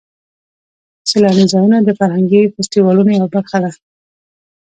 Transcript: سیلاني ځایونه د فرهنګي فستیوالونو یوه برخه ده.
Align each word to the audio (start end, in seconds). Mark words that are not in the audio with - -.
سیلاني 1.09 1.45
ځایونه 1.51 1.77
د 1.81 1.89
فرهنګي 1.99 2.41
فستیوالونو 2.53 3.11
یوه 3.17 3.27
برخه 3.35 3.57
ده. 3.63 3.71